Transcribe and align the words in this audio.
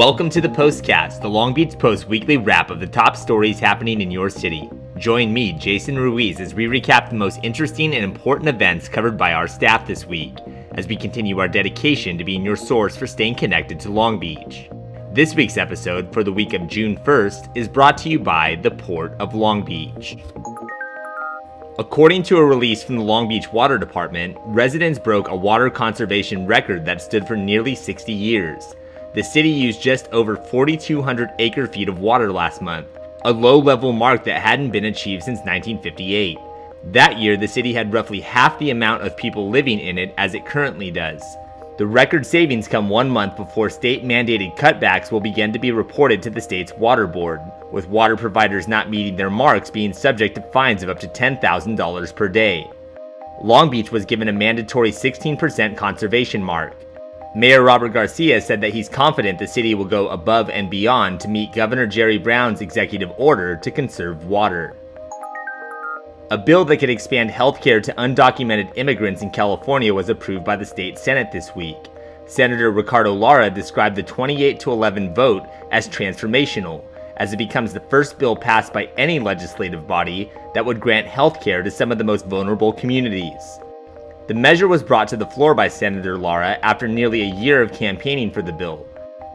Welcome 0.00 0.30
to 0.30 0.40
the 0.40 0.48
Postcast, 0.48 1.20
the 1.20 1.28
Long 1.28 1.52
Beach 1.52 1.78
Post 1.78 2.08
weekly 2.08 2.38
wrap 2.38 2.70
of 2.70 2.80
the 2.80 2.86
top 2.86 3.18
stories 3.18 3.60
happening 3.60 4.00
in 4.00 4.10
your 4.10 4.30
city. 4.30 4.70
Join 4.96 5.30
me, 5.30 5.52
Jason 5.52 5.98
Ruiz, 5.98 6.40
as 6.40 6.54
we 6.54 6.64
recap 6.64 7.10
the 7.10 7.16
most 7.16 7.38
interesting 7.42 7.94
and 7.94 8.02
important 8.02 8.48
events 8.48 8.88
covered 8.88 9.18
by 9.18 9.34
our 9.34 9.46
staff 9.46 9.86
this 9.86 10.06
week, 10.06 10.38
as 10.72 10.86
we 10.86 10.96
continue 10.96 11.38
our 11.38 11.48
dedication 11.48 12.16
to 12.16 12.24
being 12.24 12.42
your 12.42 12.56
source 12.56 12.96
for 12.96 13.06
staying 13.06 13.34
connected 13.34 13.78
to 13.80 13.90
Long 13.90 14.18
Beach. 14.18 14.70
This 15.12 15.34
week's 15.34 15.58
episode, 15.58 16.10
for 16.14 16.24
the 16.24 16.32
week 16.32 16.54
of 16.54 16.66
June 16.66 16.96
1st, 16.96 17.54
is 17.54 17.68
brought 17.68 17.98
to 17.98 18.08
you 18.08 18.18
by 18.18 18.54
the 18.62 18.70
Port 18.70 19.12
of 19.20 19.34
Long 19.34 19.62
Beach. 19.62 20.16
According 21.78 22.22
to 22.22 22.38
a 22.38 22.44
release 22.46 22.82
from 22.82 22.96
the 22.96 23.04
Long 23.04 23.28
Beach 23.28 23.52
Water 23.52 23.76
Department, 23.76 24.38
residents 24.46 24.98
broke 24.98 25.28
a 25.28 25.36
water 25.36 25.68
conservation 25.68 26.46
record 26.46 26.86
that 26.86 27.02
stood 27.02 27.26
for 27.26 27.36
nearly 27.36 27.74
60 27.74 28.14
years. 28.14 28.74
The 29.12 29.22
city 29.24 29.50
used 29.50 29.82
just 29.82 30.08
over 30.12 30.36
4,200 30.36 31.30
acre 31.40 31.66
feet 31.66 31.88
of 31.88 31.98
water 31.98 32.30
last 32.30 32.62
month, 32.62 32.86
a 33.24 33.32
low 33.32 33.58
level 33.58 33.92
mark 33.92 34.22
that 34.24 34.40
hadn't 34.40 34.70
been 34.70 34.84
achieved 34.84 35.24
since 35.24 35.38
1958. 35.38 36.38
That 36.92 37.18
year, 37.18 37.36
the 37.36 37.48
city 37.48 37.72
had 37.72 37.92
roughly 37.92 38.20
half 38.20 38.56
the 38.60 38.70
amount 38.70 39.02
of 39.02 39.16
people 39.16 39.50
living 39.50 39.80
in 39.80 39.98
it 39.98 40.14
as 40.16 40.34
it 40.34 40.46
currently 40.46 40.92
does. 40.92 41.24
The 41.76 41.86
record 41.86 42.24
savings 42.24 42.68
come 42.68 42.88
one 42.88 43.10
month 43.10 43.36
before 43.36 43.68
state 43.68 44.04
mandated 44.04 44.56
cutbacks 44.56 45.10
will 45.10 45.20
begin 45.20 45.52
to 45.54 45.58
be 45.58 45.72
reported 45.72 46.22
to 46.22 46.30
the 46.30 46.40
state's 46.40 46.72
water 46.74 47.08
board, 47.08 47.40
with 47.72 47.88
water 47.88 48.16
providers 48.16 48.68
not 48.68 48.90
meeting 48.90 49.16
their 49.16 49.30
marks 49.30 49.70
being 49.70 49.92
subject 49.92 50.36
to 50.36 50.42
fines 50.52 50.84
of 50.84 50.88
up 50.88 51.00
to 51.00 51.08
$10,000 51.08 52.14
per 52.14 52.28
day. 52.28 52.70
Long 53.42 53.70
Beach 53.70 53.90
was 53.90 54.04
given 54.04 54.28
a 54.28 54.32
mandatory 54.32 54.92
16% 54.92 55.76
conservation 55.76 56.42
mark. 56.42 56.76
Mayor 57.32 57.62
Robert 57.62 57.90
Garcia 57.90 58.40
said 58.40 58.60
that 58.60 58.72
he's 58.72 58.88
confident 58.88 59.38
the 59.38 59.46
city 59.46 59.76
will 59.76 59.84
go 59.84 60.08
above 60.08 60.50
and 60.50 60.68
beyond 60.68 61.20
to 61.20 61.28
meet 61.28 61.52
Governor 61.52 61.86
Jerry 61.86 62.18
Brown's 62.18 62.60
executive 62.60 63.12
order 63.18 63.54
to 63.54 63.70
conserve 63.70 64.24
water. 64.24 64.76
A 66.32 66.38
bill 66.38 66.64
that 66.64 66.78
could 66.78 66.90
expand 66.90 67.30
health 67.30 67.60
care 67.60 67.80
to 67.80 67.94
undocumented 67.94 68.72
immigrants 68.74 69.22
in 69.22 69.30
California 69.30 69.94
was 69.94 70.08
approved 70.08 70.44
by 70.44 70.56
the 70.56 70.66
state 70.66 70.98
Senate 70.98 71.30
this 71.30 71.54
week. 71.54 71.76
Senator 72.26 72.72
Ricardo 72.72 73.14
Lara 73.14 73.48
described 73.48 73.94
the 73.94 74.02
28 74.02 74.58
to 74.58 74.72
11 74.72 75.14
vote 75.14 75.46
as 75.70 75.88
transformational, 75.88 76.82
as 77.18 77.32
it 77.32 77.36
becomes 77.36 77.72
the 77.72 77.80
first 77.90 78.18
bill 78.18 78.34
passed 78.34 78.72
by 78.72 78.86
any 78.96 79.20
legislative 79.20 79.86
body 79.86 80.32
that 80.52 80.64
would 80.64 80.80
grant 80.80 81.06
health 81.06 81.40
care 81.40 81.62
to 81.62 81.70
some 81.70 81.92
of 81.92 81.98
the 81.98 82.04
most 82.04 82.26
vulnerable 82.26 82.72
communities. 82.72 83.60
The 84.30 84.34
measure 84.34 84.68
was 84.68 84.84
brought 84.84 85.08
to 85.08 85.16
the 85.16 85.26
floor 85.26 85.54
by 85.54 85.66
Senator 85.66 86.16
Lara 86.16 86.56
after 86.62 86.86
nearly 86.86 87.22
a 87.22 87.34
year 87.34 87.60
of 87.60 87.72
campaigning 87.72 88.30
for 88.30 88.42
the 88.42 88.52
bill. 88.52 88.86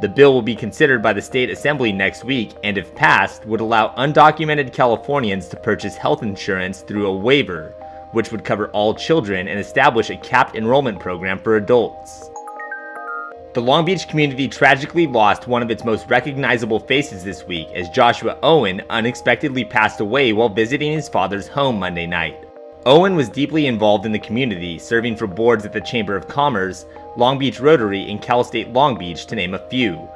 The 0.00 0.08
bill 0.08 0.34
will 0.34 0.42
be 0.42 0.56
considered 0.56 1.00
by 1.00 1.12
the 1.12 1.22
state 1.22 1.48
assembly 1.48 1.92
next 1.92 2.24
week 2.24 2.54
and, 2.64 2.76
if 2.76 2.92
passed, 2.96 3.46
would 3.46 3.60
allow 3.60 3.94
undocumented 3.94 4.72
Californians 4.72 5.46
to 5.46 5.56
purchase 5.56 5.94
health 5.96 6.24
insurance 6.24 6.80
through 6.80 7.06
a 7.06 7.16
waiver, 7.16 7.72
which 8.10 8.32
would 8.32 8.44
cover 8.44 8.66
all 8.70 8.92
children 8.92 9.46
and 9.46 9.60
establish 9.60 10.10
a 10.10 10.16
capped 10.16 10.56
enrollment 10.56 10.98
program 10.98 11.38
for 11.38 11.54
adults. 11.54 12.28
The 13.54 13.62
Long 13.62 13.84
Beach 13.84 14.08
community 14.08 14.48
tragically 14.48 15.06
lost 15.06 15.46
one 15.46 15.62
of 15.62 15.70
its 15.70 15.84
most 15.84 16.10
recognizable 16.10 16.80
faces 16.80 17.22
this 17.22 17.46
week 17.46 17.68
as 17.76 17.88
Joshua 17.90 18.40
Owen 18.42 18.82
unexpectedly 18.90 19.64
passed 19.64 20.00
away 20.00 20.32
while 20.32 20.48
visiting 20.48 20.90
his 20.90 21.08
father's 21.08 21.46
home 21.46 21.78
Monday 21.78 22.08
night. 22.08 22.49
Owen 22.86 23.14
was 23.14 23.28
deeply 23.28 23.66
involved 23.66 24.06
in 24.06 24.12
the 24.12 24.18
community, 24.18 24.78
serving 24.78 25.14
for 25.14 25.26
boards 25.26 25.66
at 25.66 25.72
the 25.74 25.82
Chamber 25.82 26.16
of 26.16 26.28
Commerce, 26.28 26.86
Long 27.14 27.38
Beach 27.38 27.60
Rotary, 27.60 28.10
and 28.10 28.22
Cal 28.22 28.42
State 28.42 28.72
Long 28.72 28.96
Beach, 28.96 29.26
to 29.26 29.36
name 29.36 29.52
a 29.52 29.68
few. 29.68 30.08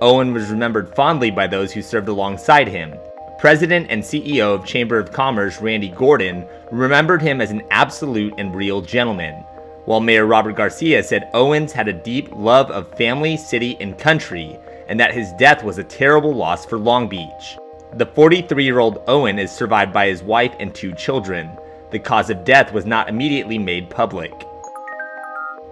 Owen 0.00 0.32
was 0.32 0.48
remembered 0.48 0.94
fondly 0.94 1.30
by 1.30 1.46
those 1.46 1.72
who 1.72 1.82
served 1.82 2.08
alongside 2.08 2.68
him. 2.68 2.94
President 3.38 3.88
and 3.90 4.02
CEO 4.02 4.54
of 4.54 4.64
Chamber 4.64 4.98
of 4.98 5.12
Commerce 5.12 5.60
Randy 5.60 5.90
Gordon 5.90 6.46
remembered 6.72 7.20
him 7.20 7.42
as 7.42 7.50
an 7.50 7.62
absolute 7.70 8.32
and 8.38 8.54
real 8.54 8.80
gentleman, 8.80 9.34
while 9.84 10.00
Mayor 10.00 10.24
Robert 10.24 10.56
Garcia 10.56 11.02
said 11.02 11.28
Owens 11.34 11.72
had 11.72 11.86
a 11.86 11.92
deep 11.92 12.30
love 12.34 12.70
of 12.70 12.96
family, 12.96 13.36
city, 13.36 13.76
and 13.78 13.98
country, 13.98 14.58
and 14.88 14.98
that 14.98 15.12
his 15.12 15.32
death 15.32 15.62
was 15.62 15.76
a 15.76 15.84
terrible 15.84 16.34
loss 16.34 16.64
for 16.64 16.78
Long 16.78 17.10
Beach. 17.10 17.58
The 17.92 18.06
43 18.06 18.64
year 18.64 18.78
old 18.78 19.02
Owen 19.06 19.38
is 19.38 19.52
survived 19.52 19.92
by 19.92 20.08
his 20.08 20.22
wife 20.22 20.54
and 20.58 20.74
two 20.74 20.94
children. 20.94 21.50
The 21.90 21.98
cause 22.00 22.30
of 22.30 22.44
death 22.44 22.72
was 22.72 22.84
not 22.84 23.08
immediately 23.08 23.58
made 23.58 23.90
public. 23.90 24.32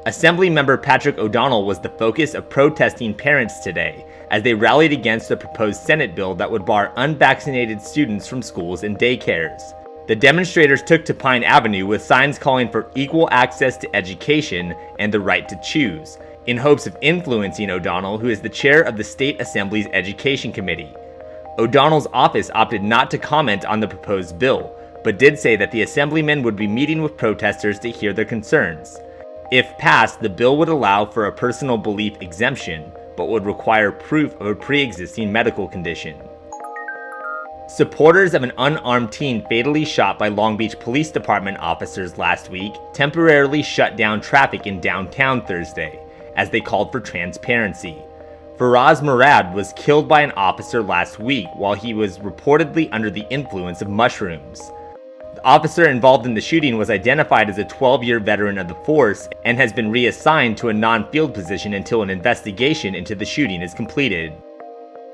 Assemblymember 0.06 0.80
Patrick 0.80 1.18
O'Donnell 1.18 1.66
was 1.66 1.80
the 1.80 1.88
focus 1.88 2.34
of 2.34 2.48
protesting 2.48 3.14
parents 3.14 3.58
today 3.60 4.06
as 4.30 4.42
they 4.42 4.54
rallied 4.54 4.92
against 4.92 5.30
a 5.30 5.36
proposed 5.36 5.80
Senate 5.80 6.14
bill 6.14 6.34
that 6.34 6.50
would 6.50 6.64
bar 6.64 6.92
unvaccinated 6.96 7.80
students 7.80 8.28
from 8.28 8.42
schools 8.42 8.84
and 8.84 8.98
daycares. 8.98 9.60
The 10.06 10.14
demonstrators 10.14 10.82
took 10.82 11.04
to 11.06 11.14
Pine 11.14 11.42
Avenue 11.42 11.86
with 11.86 12.02
signs 12.02 12.38
calling 12.38 12.70
for 12.70 12.90
equal 12.94 13.28
access 13.32 13.76
to 13.78 13.96
education 13.96 14.74
and 14.98 15.12
the 15.12 15.20
right 15.20 15.48
to 15.48 15.60
choose, 15.62 16.18
in 16.46 16.58
hopes 16.58 16.86
of 16.86 16.96
influencing 17.00 17.70
O'Donnell, 17.70 18.18
who 18.18 18.28
is 18.28 18.40
the 18.40 18.48
chair 18.48 18.82
of 18.82 18.96
the 18.96 19.04
State 19.04 19.40
Assembly's 19.40 19.86
Education 19.92 20.52
Committee. 20.52 20.94
O'Donnell's 21.58 22.08
office 22.12 22.50
opted 22.54 22.82
not 22.82 23.10
to 23.10 23.18
comment 23.18 23.64
on 23.64 23.80
the 23.80 23.88
proposed 23.88 24.38
bill, 24.38 24.76
but 25.04 25.18
did 25.18 25.38
say 25.38 25.54
that 25.54 25.70
the 25.70 25.82
assemblymen 25.82 26.42
would 26.42 26.56
be 26.56 26.66
meeting 26.66 27.02
with 27.02 27.16
protesters 27.16 27.78
to 27.78 27.90
hear 27.90 28.14
their 28.14 28.24
concerns. 28.24 28.98
If 29.52 29.76
passed, 29.76 30.20
the 30.20 30.30
bill 30.30 30.56
would 30.56 30.70
allow 30.70 31.04
for 31.04 31.26
a 31.26 31.32
personal 31.32 31.76
belief 31.76 32.20
exemption, 32.22 32.90
but 33.16 33.28
would 33.28 33.44
require 33.44 33.92
proof 33.92 34.34
of 34.40 34.46
a 34.46 34.54
pre 34.54 34.80
existing 34.80 35.30
medical 35.30 35.68
condition. 35.68 36.16
Supporters 37.68 38.34
of 38.34 38.42
an 38.42 38.52
unarmed 38.58 39.12
teen 39.12 39.46
fatally 39.48 39.84
shot 39.84 40.18
by 40.18 40.28
Long 40.28 40.56
Beach 40.56 40.78
Police 40.80 41.10
Department 41.10 41.58
officers 41.58 42.18
last 42.18 42.48
week 42.50 42.72
temporarily 42.94 43.62
shut 43.62 43.96
down 43.96 44.20
traffic 44.20 44.66
in 44.66 44.80
downtown 44.80 45.44
Thursday, 45.44 46.00
as 46.36 46.50
they 46.50 46.60
called 46.60 46.90
for 46.90 47.00
transparency. 47.00 47.96
Feras 48.56 49.02
Morad 49.02 49.52
was 49.54 49.72
killed 49.74 50.08
by 50.08 50.22
an 50.22 50.30
officer 50.32 50.82
last 50.82 51.18
week 51.18 51.48
while 51.54 51.74
he 51.74 51.92
was 51.92 52.18
reportedly 52.18 52.88
under 52.92 53.10
the 53.10 53.26
influence 53.30 53.82
of 53.82 53.88
mushrooms 53.88 54.70
officer 55.42 55.88
involved 55.88 56.26
in 56.26 56.34
the 56.34 56.40
shooting 56.40 56.76
was 56.76 56.90
identified 56.90 57.48
as 57.48 57.58
a 57.58 57.64
12 57.64 58.04
year 58.04 58.20
veteran 58.20 58.58
of 58.58 58.68
the 58.68 58.74
force 58.74 59.28
and 59.44 59.56
has 59.56 59.72
been 59.72 59.90
reassigned 59.90 60.58
to 60.58 60.68
a 60.68 60.72
non 60.72 61.10
field 61.10 61.32
position 61.32 61.74
until 61.74 62.02
an 62.02 62.10
investigation 62.10 62.94
into 62.94 63.14
the 63.14 63.24
shooting 63.24 63.62
is 63.62 63.72
completed. 63.72 64.32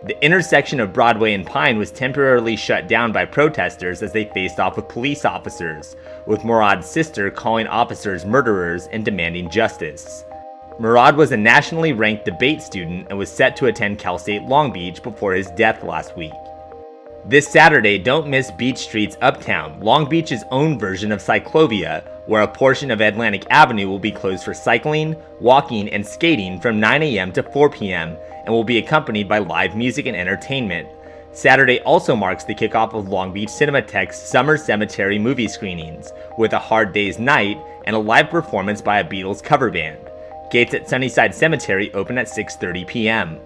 The 0.03 0.23
intersection 0.25 0.81
of 0.81 0.93
Broadway 0.93 1.35
and 1.35 1.47
Pine 1.47 1.79
was 1.79 1.91
temporarily 1.91 2.57
shut 2.57 2.89
down 2.89 3.13
by 3.13 3.27
protesters 3.27 4.03
as 4.03 4.13
they 4.13 4.25
faced 4.25 4.59
off 4.59 4.77
with 4.77 4.89
police 4.89 5.25
officers, 5.25 5.95
with 6.27 6.43
Morad's 6.43 6.89
sister 6.89 7.31
calling 7.31 7.67
officers 7.67 8.25
murderers 8.25 8.87
and 8.89 9.05
demanding 9.05 9.51
justice. 9.51 10.25
Morad 10.79 11.17
was 11.17 11.33
a 11.33 11.37
nationally 11.37 11.93
ranked 11.93 12.25
debate 12.25 12.63
student 12.63 13.07
and 13.11 13.19
was 13.19 13.31
set 13.31 13.55
to 13.57 13.67
attend 13.67 13.99
Cal 13.99 14.19
State 14.19 14.43
Long 14.45 14.73
Beach 14.73 15.03
before 15.03 15.35
his 15.35 15.51
death 15.51 15.85
last 15.85 16.17
week. 16.17 16.33
This 17.27 17.47
Saturday, 17.47 17.99
don't 17.99 18.29
miss 18.29 18.51
Beach 18.51 18.79
Street's 18.79 19.19
Uptown, 19.21 19.79
Long 19.81 20.09
Beach's 20.09 20.43
own 20.51 20.79
version 20.79 21.13
of 21.13 21.21
Cyclovia, 21.21 22.03
where 22.27 22.43
a 22.43 22.49
portion 22.49 22.91
of 22.91 23.03
Atlantic 23.03 23.45
Avenue 23.51 23.89
will 23.89 23.99
be 23.99 24.11
closed 24.11 24.43
for 24.43 24.55
cycling, 24.55 25.15
walking, 25.39 25.91
and 25.91 26.05
skating 26.05 26.59
from 26.61 26.81
9 26.81 27.03
a.m. 27.03 27.31
to 27.33 27.43
4 27.43 27.69
p.m. 27.69 28.17
and 28.45 28.49
will 28.49 28.65
be 28.65 28.79
accompanied 28.79 29.29
by 29.29 29.39
live 29.39 29.77
music 29.77 30.07
and 30.07 30.17
entertainment. 30.17 30.89
Saturday 31.33 31.79
also 31.81 32.17
marks 32.17 32.45
the 32.45 32.55
kickoff 32.55 32.95
of 32.95 33.09
Long 33.09 33.35
Beach 33.35 33.51
Cinematheque's 33.51 34.17
Summer 34.17 34.57
Cemetery 34.57 35.19
movie 35.19 35.47
screenings, 35.47 36.13
with 36.39 36.55
a 36.55 36.59
Hard 36.59 36.95
Day's 36.95 37.19
Night 37.19 37.59
and 37.85 37.95
a 37.95 37.99
live 37.99 38.31
performance 38.31 38.81
by 38.81 39.01
a 39.01 39.09
Beatles 39.09 39.43
cover 39.43 39.71
band. 39.71 39.99
Gates 40.51 40.73
at 40.73 40.89
Sunnyside 40.89 41.35
Cemetery 41.35 41.93
open 41.93 42.17
at 42.17 42.29
6:30 42.29 42.87
p.m. 42.87 43.39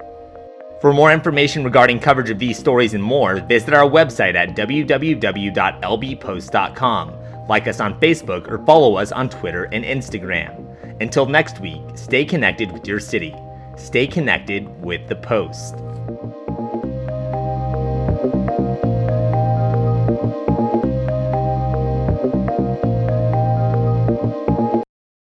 For 0.85 0.93
more 0.93 1.13
information 1.13 1.65
regarding 1.65 1.99
coverage 1.99 2.29
of 2.29 2.39
these 2.39 2.59
stories 2.59 2.93
and 2.93 3.03
more, 3.03 3.37
visit 3.37 3.73
our 3.73 3.89
website 3.89 4.35
at 4.35 4.51
www.lbpost.com. 4.51 7.47
Like 7.49 7.67
us 7.67 7.81
on 7.81 7.99
Facebook 8.01 8.51
or 8.51 8.63
follow 8.67 8.97
us 8.97 9.11
on 9.11 9.31
Twitter 9.31 9.65
and 9.73 9.83
Instagram. 9.83 11.01
Until 11.01 11.25
next 11.25 11.59
week, 11.59 11.81
stay 11.95 12.27
connected 12.27 12.71
with 12.71 12.87
your 12.87 13.01
city. 13.01 13.35
Stay 13.79 14.07
connected 14.07 14.69
with 14.85 15.09
the 15.09 15.17
Post. 15.17 15.77